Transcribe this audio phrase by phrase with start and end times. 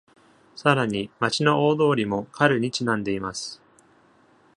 [0.55, 3.61] さらに、町の大通りも彼にちなんでいます。